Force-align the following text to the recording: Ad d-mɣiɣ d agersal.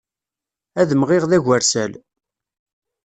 Ad 0.79 0.87
d-mɣiɣ 0.89 1.23
d 1.29 1.31
agersal. 1.37 1.91